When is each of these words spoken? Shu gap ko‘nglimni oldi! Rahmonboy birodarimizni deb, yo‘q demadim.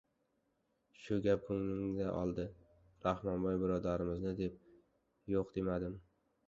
Shu 1.03 1.17
gap 1.25 1.43
ko‘nglimni 1.49 2.07
oldi! 2.21 2.47
Rahmonboy 3.07 3.61
birodarimizni 3.67 4.35
deb, 4.43 4.61
yo‘q 5.37 5.57
demadim. 5.63 6.01